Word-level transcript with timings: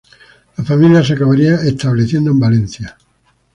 La 0.57 0.63
familia 0.63 1.03
se 1.03 1.13
acabaría 1.13 1.57
estableciendo 1.57 2.31
en 2.31 2.39
Valencia. 2.39 2.97